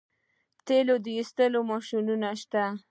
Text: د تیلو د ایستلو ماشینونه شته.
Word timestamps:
د 0.03 0.03
تیلو 0.67 0.95
د 1.05 1.05
ایستلو 1.17 1.59
ماشینونه 1.71 2.29
شته. 2.41 2.63